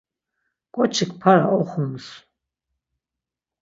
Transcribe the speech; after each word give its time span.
K̆oçik 0.75 1.11
para 1.21 1.45
oxums. 1.59 2.05